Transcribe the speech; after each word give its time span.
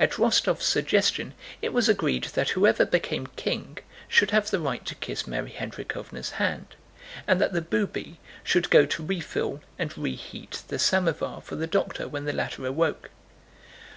At 0.00 0.14
Rostóv's 0.14 0.64
suggestion 0.64 1.32
it 1.62 1.72
was 1.72 1.88
agreed 1.88 2.24
that 2.34 2.48
whoever 2.58 2.84
became 2.84 3.28
"King" 3.36 3.78
should 4.08 4.32
have 4.32 4.50
the 4.50 4.58
right 4.58 4.84
to 4.84 4.96
kiss 4.96 5.28
Mary 5.28 5.52
Hendríkhovna's 5.56 6.30
hand, 6.42 6.74
and 7.24 7.40
that 7.40 7.52
the 7.52 7.62
"Booby" 7.62 8.18
should 8.42 8.68
go 8.68 8.84
to 8.86 9.06
refill 9.06 9.60
and 9.78 9.96
reheat 9.96 10.64
the 10.66 10.78
samovar 10.80 11.40
for 11.40 11.54
the 11.54 11.68
doctor 11.68 12.08
when 12.08 12.24
the 12.24 12.32
latter 12.32 12.66
awoke. 12.66 13.10